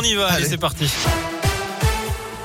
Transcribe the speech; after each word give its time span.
On 0.00 0.02
y 0.02 0.14
va, 0.14 0.28
allez, 0.28 0.46
c'est 0.46 0.56
parti. 0.56 0.90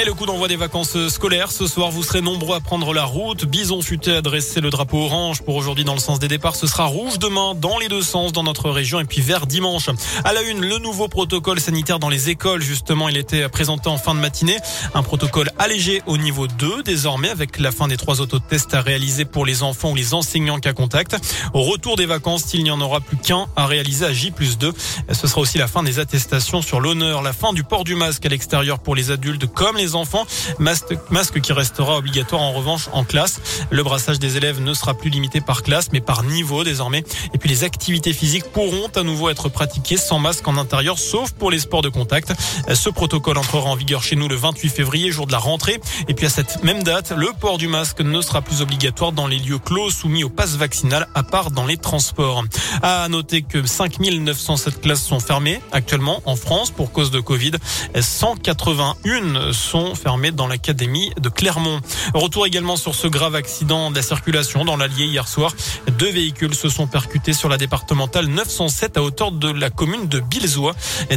Et 0.00 0.04
le 0.04 0.14
coup 0.14 0.26
d'envoi 0.26 0.46
des 0.46 0.54
vacances 0.54 1.08
scolaires. 1.08 1.50
Ce 1.50 1.66
soir, 1.66 1.90
vous 1.90 2.04
serez 2.04 2.20
nombreux 2.20 2.54
à 2.54 2.60
prendre 2.60 2.94
la 2.94 3.02
route. 3.02 3.46
Bison 3.46 3.82
futé 3.82 4.12
a 4.12 4.22
dressé 4.22 4.60
le 4.60 4.70
drapeau 4.70 4.98
orange 4.98 5.42
pour 5.42 5.56
aujourd'hui 5.56 5.82
dans 5.82 5.94
le 5.94 5.98
sens 5.98 6.20
des 6.20 6.28
départs. 6.28 6.54
Ce 6.54 6.68
sera 6.68 6.84
rouge 6.84 7.18
demain 7.18 7.56
dans 7.56 7.78
les 7.78 7.88
deux 7.88 8.02
sens 8.02 8.30
dans 8.30 8.44
notre 8.44 8.70
région 8.70 9.00
et 9.00 9.04
puis 9.04 9.22
vert 9.22 9.48
dimanche. 9.48 9.90
À 10.22 10.32
la 10.32 10.42
une, 10.42 10.60
le 10.60 10.78
nouveau 10.78 11.08
protocole 11.08 11.58
sanitaire 11.58 11.98
dans 11.98 12.10
les 12.10 12.30
écoles. 12.30 12.62
Justement, 12.62 13.08
il 13.08 13.16
était 13.16 13.48
présenté 13.48 13.88
en 13.88 13.96
fin 13.96 14.14
de 14.14 14.20
matinée. 14.20 14.58
Un 14.94 15.02
protocole 15.02 15.50
allégé 15.58 16.00
au 16.06 16.16
niveau 16.16 16.46
2 16.46 16.84
désormais 16.84 17.30
avec 17.30 17.58
la 17.58 17.72
fin 17.72 17.88
des 17.88 17.96
trois 17.96 18.20
autotests 18.20 18.74
à 18.74 18.82
réaliser 18.82 19.24
pour 19.24 19.44
les 19.44 19.64
enfants 19.64 19.90
ou 19.90 19.96
les 19.96 20.14
enseignants 20.14 20.60
cas 20.60 20.74
contact. 20.74 21.16
Au 21.54 21.62
retour 21.62 21.96
des 21.96 22.06
vacances, 22.06 22.54
il 22.54 22.62
n'y 22.62 22.70
en 22.70 22.80
aura 22.80 23.00
plus 23.00 23.16
qu'un 23.16 23.46
à 23.56 23.66
réaliser 23.66 24.04
à 24.04 24.12
J 24.12 24.30
plus 24.30 24.58
2. 24.58 24.72
Ce 25.10 25.26
sera 25.26 25.40
aussi 25.40 25.58
la 25.58 25.66
fin 25.66 25.82
des 25.82 25.98
attestations 25.98 26.62
sur 26.62 26.78
l'honneur, 26.78 27.20
la 27.20 27.32
fin 27.32 27.52
du 27.52 27.64
port 27.64 27.82
du 27.82 27.96
masque 27.96 28.24
à 28.26 28.28
l'extérieur 28.28 28.78
pour 28.78 28.94
les 28.94 29.10
adultes 29.10 29.46
comme 29.46 29.76
les 29.76 29.87
enfants. 29.94 30.26
Masque, 30.58 31.40
qui 31.40 31.52
restera 31.52 31.96
obligatoire 31.96 32.42
en 32.42 32.52
revanche 32.52 32.88
en 32.92 33.04
classe. 33.04 33.40
Le 33.70 33.82
brassage 33.82 34.18
des 34.18 34.36
élèves 34.36 34.60
ne 34.60 34.74
sera 34.74 34.94
plus 34.94 35.10
limité 35.10 35.40
par 35.40 35.62
classe, 35.62 35.88
mais 35.92 36.00
par 36.00 36.22
niveau 36.22 36.64
désormais. 36.64 37.04
Et 37.34 37.38
puis 37.38 37.48
les 37.48 37.64
activités 37.64 38.12
physiques 38.12 38.44
pourront 38.52 38.88
à 38.94 39.02
nouveau 39.02 39.28
être 39.28 39.48
pratiquées 39.48 39.96
sans 39.96 40.18
masque 40.18 40.46
en 40.48 40.56
intérieur, 40.56 40.98
sauf 40.98 41.32
pour 41.32 41.50
les 41.50 41.58
sports 41.58 41.82
de 41.82 41.88
contact. 41.88 42.32
Ce 42.72 42.90
protocole 42.90 43.38
entrera 43.38 43.70
en 43.70 43.76
vigueur 43.76 44.02
chez 44.02 44.16
nous 44.16 44.28
le 44.28 44.36
28 44.36 44.68
février, 44.68 45.10
jour 45.10 45.26
de 45.26 45.32
la 45.32 45.38
rentrée. 45.38 45.80
Et 46.08 46.14
puis 46.14 46.26
à 46.26 46.30
cette 46.30 46.62
même 46.62 46.82
date, 46.82 47.12
le 47.16 47.28
port 47.38 47.58
du 47.58 47.68
masque 47.68 48.00
ne 48.00 48.20
sera 48.20 48.42
plus 48.42 48.62
obligatoire 48.62 49.12
dans 49.12 49.26
les 49.26 49.38
lieux 49.38 49.58
clos 49.58 49.90
soumis 49.90 50.24
au 50.24 50.28
pass 50.28 50.56
vaccinal, 50.56 51.08
à 51.14 51.22
part 51.22 51.50
dans 51.50 51.66
les 51.66 51.76
transports. 51.76 52.44
À 52.82 53.08
noter 53.08 53.42
que 53.42 53.66
5907 53.66 54.80
classes 54.80 55.04
sont 55.04 55.20
fermées 55.20 55.60
actuellement 55.72 56.22
en 56.24 56.36
France 56.36 56.70
pour 56.70 56.92
cause 56.92 57.10
de 57.10 57.20
Covid. 57.20 57.52
181 57.98 59.52
sont 59.68 59.94
fermées 59.94 60.30
dans 60.30 60.46
l'académie 60.46 61.12
de 61.20 61.28
Clermont. 61.28 61.80
Retour 62.14 62.46
également 62.46 62.76
sur 62.76 62.94
ce 62.94 63.06
grave 63.06 63.34
accident 63.34 63.90
de 63.90 63.96
la 63.96 64.02
circulation 64.02 64.64
dans 64.64 64.78
l'Allier 64.78 65.04
hier 65.04 65.28
soir. 65.28 65.54
Deux 65.98 66.12
véhicules 66.12 66.54
se 66.54 66.68
sont 66.68 66.86
percutés 66.86 67.32
sur 67.32 67.48
la 67.48 67.56
départementale 67.56 68.26
907 68.26 68.96
à 68.98 69.02
hauteur 69.02 69.32
de 69.32 69.50
la 69.50 69.68
commune 69.68 70.06
de 70.06 70.20
Bilzois. 70.20 70.76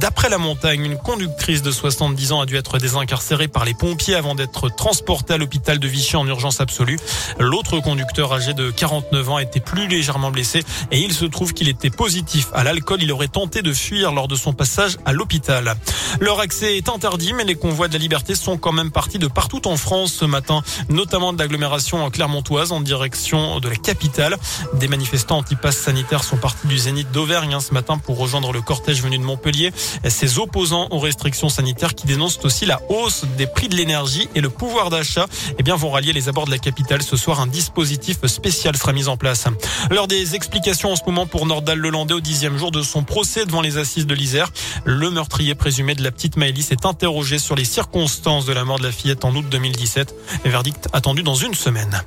D'après 0.00 0.30
la 0.30 0.38
montagne, 0.38 0.86
une 0.86 0.96
conductrice 0.96 1.60
de 1.60 1.70
70 1.70 2.32
ans 2.32 2.40
a 2.40 2.46
dû 2.46 2.56
être 2.56 2.78
désincarcérée 2.78 3.48
par 3.48 3.66
les 3.66 3.74
pompiers 3.74 4.14
avant 4.14 4.34
d'être 4.34 4.74
transportée 4.74 5.34
à 5.34 5.36
l'hôpital 5.36 5.78
de 5.78 5.86
Vichy 5.86 6.16
en 6.16 6.26
urgence 6.26 6.62
absolue. 6.62 6.98
L'autre 7.38 7.80
conducteur 7.80 8.32
âgé 8.32 8.54
de 8.54 8.70
49 8.70 9.28
ans 9.28 9.38
été 9.38 9.60
plus 9.60 9.88
légèrement 9.88 10.30
blessé 10.30 10.64
et 10.90 11.00
il 11.00 11.12
se 11.12 11.26
trouve 11.26 11.52
qu'il 11.52 11.68
était 11.68 11.90
positif 11.90 12.48
à 12.54 12.64
l'alcool. 12.64 13.02
Il 13.02 13.12
aurait 13.12 13.28
tenté 13.28 13.60
de 13.60 13.74
fuir 13.74 14.12
lors 14.12 14.26
de 14.26 14.36
son 14.36 14.54
passage 14.54 14.96
à 15.04 15.12
l'hôpital. 15.12 15.76
Leur 16.18 16.40
accès 16.40 16.78
est 16.78 16.88
interdit, 16.88 17.34
mais 17.34 17.44
les 17.44 17.56
convois 17.56 17.88
de 17.88 17.92
la 17.92 17.98
liberté 17.98 18.34
sont 18.34 18.56
quand 18.56 18.72
même 18.72 18.90
partis 18.90 19.18
de 19.18 19.26
partout 19.26 19.68
en 19.68 19.76
France 19.76 20.14
ce 20.14 20.24
matin, 20.24 20.62
notamment 20.88 21.34
de 21.34 21.38
l'agglomération 21.38 22.08
clermontoise 22.10 22.72
en 22.72 22.80
direction 22.80 23.60
de 23.60 23.68
la 23.68 23.76
capitale. 23.76 24.38
Des 24.74 24.88
manifestants 24.88 25.38
anti-pass 25.38 25.76
sanitaires 25.76 26.24
sont 26.24 26.36
partis 26.36 26.66
du 26.66 26.78
Zénith 26.78 27.10
d'Auvergne 27.12 27.54
hein, 27.54 27.60
ce 27.60 27.72
matin 27.72 27.98
pour 27.98 28.18
rejoindre 28.18 28.52
le 28.52 28.60
cortège 28.60 29.02
venu 29.02 29.18
de 29.18 29.22
Montpellier. 29.22 29.72
Ces 30.08 30.38
opposants 30.38 30.88
aux 30.90 30.98
restrictions 30.98 31.48
sanitaires 31.48 31.94
qui 31.94 32.06
dénoncent 32.06 32.38
aussi 32.44 32.66
la 32.66 32.80
hausse 32.88 33.24
des 33.36 33.46
prix 33.46 33.68
de 33.68 33.76
l'énergie 33.76 34.28
et 34.34 34.40
le 34.40 34.50
pouvoir 34.50 34.90
d'achat, 34.90 35.26
eh 35.58 35.62
bien, 35.62 35.76
vont 35.76 35.90
rallier 35.90 36.12
les 36.12 36.28
abords 36.28 36.46
de 36.46 36.50
la 36.50 36.58
capitale. 36.58 37.02
Ce 37.02 37.16
soir, 37.16 37.40
un 37.40 37.46
dispositif 37.46 38.24
spécial 38.26 38.76
sera 38.76 38.92
mis 38.92 39.08
en 39.08 39.16
place. 39.16 39.46
L'heure 39.90 40.08
des 40.08 40.34
explications 40.34 40.92
en 40.92 40.96
ce 40.96 41.02
moment 41.06 41.26
pour 41.26 41.46
Nordal 41.46 41.78
Lelandais 41.78 42.14
au 42.14 42.20
dixième 42.20 42.58
jour 42.58 42.70
de 42.70 42.82
son 42.82 43.04
procès 43.04 43.46
devant 43.46 43.60
les 43.60 43.78
assises 43.78 44.06
de 44.06 44.14
l'Isère. 44.14 44.50
Le 44.84 45.10
meurtrier 45.10 45.54
présumé 45.54 45.94
de 45.94 46.02
la 46.02 46.10
petite 46.10 46.36
Maëlys 46.36 46.70
est 46.70 46.86
interrogé 46.86 47.38
sur 47.38 47.54
les 47.54 47.64
circonstances 47.64 48.46
de 48.46 48.52
la 48.52 48.64
mort 48.64 48.78
de 48.78 48.84
la 48.84 48.92
fillette 48.92 49.24
en 49.24 49.34
août 49.34 49.44
2017. 49.48 50.14
Verdict 50.44 50.88
attendu 50.92 51.22
dans 51.22 51.34
une 51.34 51.54
semaine. 51.54 52.02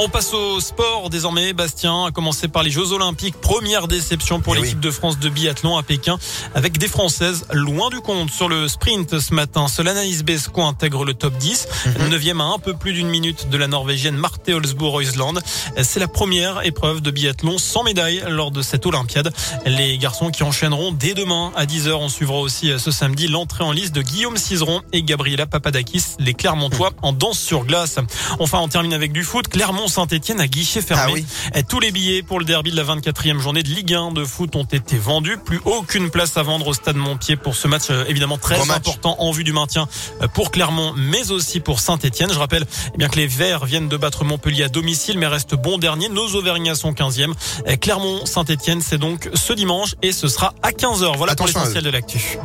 On 0.00 0.08
passe 0.08 0.32
au 0.32 0.60
sport 0.60 1.10
désormais. 1.10 1.52
Bastien 1.52 2.04
a 2.04 2.12
commencé 2.12 2.46
par 2.46 2.62
les 2.62 2.70
Jeux 2.70 2.92
Olympiques. 2.92 3.34
Première 3.40 3.88
déception 3.88 4.40
pour 4.40 4.54
Eh 4.54 4.60
l'équipe 4.60 4.78
de 4.78 4.92
France 4.92 5.18
de 5.18 5.28
biathlon 5.28 5.76
à 5.76 5.82
Pékin 5.82 6.18
avec 6.54 6.78
des 6.78 6.86
Françaises 6.86 7.46
loin 7.52 7.90
du 7.90 7.98
compte 8.00 8.30
sur 8.30 8.48
le 8.48 8.68
sprint 8.68 9.18
ce 9.18 9.34
matin. 9.34 9.66
Solanaïs 9.66 10.22
Besko 10.22 10.62
intègre 10.62 11.04
le 11.04 11.14
top 11.14 11.36
10. 11.38 11.66
Mhm. 11.86 12.08
Neuvième 12.10 12.40
à 12.40 12.44
un 12.44 12.60
peu 12.60 12.74
plus 12.74 12.92
d'une 12.92 13.08
minute 13.08 13.48
de 13.50 13.56
la 13.58 13.66
Norvégienne 13.66 14.14
Marte 14.14 14.48
Olsbourg-Oisland. 14.48 15.40
C'est 15.82 15.98
la 15.98 16.06
première 16.06 16.64
épreuve 16.64 17.00
de 17.00 17.10
biathlon 17.10 17.58
sans 17.58 17.82
médaille 17.82 18.22
lors 18.28 18.52
de 18.52 18.62
cette 18.62 18.86
Olympiade. 18.86 19.32
Les 19.66 19.98
garçons 19.98 20.30
qui 20.30 20.44
enchaîneront 20.44 20.92
dès 20.92 21.14
demain 21.14 21.50
à 21.56 21.66
10h. 21.66 21.94
On 21.94 22.08
suivra 22.08 22.38
aussi 22.38 22.70
euh, 22.70 22.78
ce 22.78 22.92
samedi 22.92 23.26
l'entrée 23.26 23.64
en 23.64 23.72
liste 23.72 23.96
de 23.96 24.02
Guillaume 24.02 24.36
Cizeron 24.36 24.80
et 24.92 25.02
Gabriela 25.02 25.46
Papadakis, 25.46 26.04
les 26.20 26.34
Clermontois 26.34 26.92
en 27.02 27.12
danse 27.12 27.40
sur 27.40 27.64
glace. 27.64 27.98
Enfin, 28.38 28.60
on 28.60 28.68
termine 28.68 28.92
avec 28.92 29.10
du 29.10 29.24
foot. 29.24 29.48
Clermont 29.48 29.87
Saint-Etienne 29.88 30.40
à 30.40 30.46
guichet 30.46 30.82
fermé. 30.82 31.02
Ah 31.06 31.12
oui. 31.54 31.62
Tous 31.68 31.80
les 31.80 31.90
billets 31.90 32.22
pour 32.22 32.38
le 32.38 32.44
derby 32.44 32.70
de 32.70 32.76
la 32.76 32.84
24e 32.84 33.38
journée 33.40 33.62
de 33.62 33.68
Ligue 33.68 33.94
1 33.94 34.12
de 34.12 34.24
foot 34.24 34.54
ont 34.56 34.64
été 34.64 34.96
vendus. 34.96 35.38
Plus 35.38 35.60
aucune 35.64 36.10
place 36.10 36.36
à 36.36 36.42
vendre 36.42 36.68
au 36.68 36.74
stade 36.74 36.96
Montpied 36.96 37.36
pour 37.36 37.56
ce 37.56 37.68
match 37.68 37.90
euh, 37.90 38.04
évidemment 38.08 38.38
très 38.38 38.58
match. 38.64 38.78
important 38.78 39.16
en 39.18 39.30
vue 39.30 39.44
du 39.44 39.52
maintien 39.52 39.88
euh, 40.22 40.28
pour 40.28 40.50
Clermont, 40.50 40.92
mais 40.96 41.30
aussi 41.30 41.60
pour 41.60 41.80
Saint-Etienne. 41.80 42.30
Je 42.32 42.38
rappelle 42.38 42.66
eh 42.94 42.98
bien 42.98 43.08
que 43.08 43.16
les 43.16 43.26
Verts 43.26 43.64
viennent 43.64 43.88
de 43.88 43.96
battre 43.96 44.24
Montpellier 44.24 44.64
à 44.64 44.68
domicile, 44.68 45.18
mais 45.18 45.26
restent 45.26 45.54
bons 45.54 45.78
derniers. 45.78 46.08
Nos 46.08 46.34
Auvergnats 46.34 46.74
sont 46.74 46.92
15e. 46.92 47.32
Euh, 47.66 47.76
Clermont, 47.76 48.26
Saint-Etienne, 48.26 48.80
c'est 48.80 48.98
donc 48.98 49.28
ce 49.34 49.52
dimanche 49.52 49.94
et 50.02 50.12
ce 50.12 50.28
sera 50.28 50.54
à 50.62 50.70
15h. 50.70 51.16
Voilà 51.16 51.32
Attention 51.32 51.52
pour 51.52 51.60
l'essentiel 51.60 51.84
de 51.84 51.90
l'actu. 51.90 52.38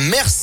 Merci. 0.00 0.38